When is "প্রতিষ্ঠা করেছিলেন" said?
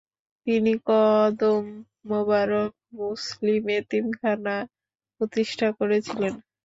5.15-6.33